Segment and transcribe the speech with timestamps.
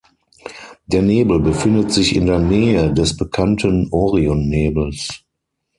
[0.87, 5.23] Der Nebel befindet sich in der Nähe des bekannten Orionnebels.